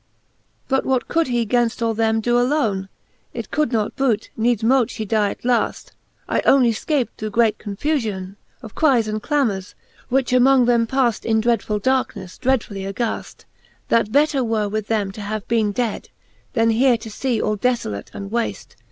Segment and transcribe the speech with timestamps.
[0.01, 0.63] XXXII.
[0.69, 2.89] But what could he gainft all them doe alone?
[3.35, 5.91] It could not boot; needs mote ihe die at laft:
[6.27, 9.75] I onely fcapt through great confufione) Of cryes and clamors,
[10.09, 11.79] which among them paft, In dreadful!
[11.79, 13.45] darkneffe dreadfully aghaft;^
[13.89, 16.09] That better were with them to have bene dead, v
[16.53, 18.77] Then here to fee all defolate and waft,!